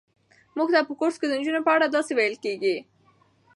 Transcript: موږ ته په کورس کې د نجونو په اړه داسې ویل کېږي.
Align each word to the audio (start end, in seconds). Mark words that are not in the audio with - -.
موږ 0.57 0.67
ته 0.73 0.79
په 0.87 0.93
کورس 0.99 1.15
کې 1.19 1.27
د 1.27 1.33
نجونو 1.39 1.61
په 1.65 1.71
اړه 1.75 1.87
داسې 1.95 2.11
ویل 2.17 2.35
کېږي. 2.43 2.75